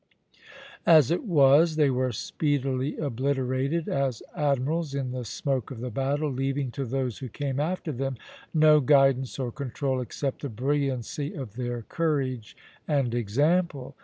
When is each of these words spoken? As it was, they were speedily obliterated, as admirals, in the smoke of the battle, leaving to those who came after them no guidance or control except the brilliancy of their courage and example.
As 0.87 1.11
it 1.11 1.25
was, 1.25 1.75
they 1.75 1.91
were 1.91 2.11
speedily 2.11 2.97
obliterated, 2.97 3.87
as 3.87 4.23
admirals, 4.35 4.95
in 4.95 5.11
the 5.11 5.23
smoke 5.23 5.69
of 5.69 5.79
the 5.79 5.91
battle, 5.91 6.31
leaving 6.31 6.71
to 6.71 6.85
those 6.85 7.19
who 7.19 7.29
came 7.29 7.59
after 7.59 7.91
them 7.91 8.17
no 8.51 8.79
guidance 8.79 9.37
or 9.37 9.51
control 9.51 10.01
except 10.01 10.41
the 10.41 10.49
brilliancy 10.49 11.35
of 11.35 11.53
their 11.53 11.83
courage 11.83 12.57
and 12.87 13.13
example. 13.13 13.93